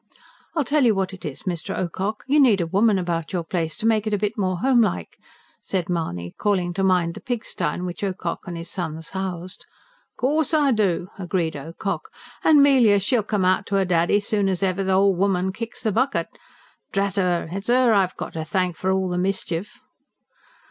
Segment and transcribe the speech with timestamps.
[0.55, 1.77] "I tell you what it is, Mr.
[1.77, 5.19] Ocock, you need a woman about your place, to make it a bit more homelike,"
[5.61, 9.63] said Mahony, calling to mind the pigstye in which Ocock and his sons housed.
[10.17, 12.09] "Course I do!" agreed Ocock.
[12.43, 15.91] "And Melia, she'll come out to 'er daddy soon as ever th'ol' woman kicks the
[15.91, 16.29] bucket.
[16.91, 17.47] Drat 'er!
[17.51, 19.81] It's 'er I've got to thank for all the mischief."